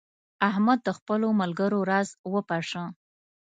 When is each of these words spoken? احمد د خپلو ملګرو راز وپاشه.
احمد 0.49 0.79
د 0.83 0.89
خپلو 0.97 1.27
ملګرو 1.41 1.79
راز 1.91 2.09
وپاشه. 2.33 2.83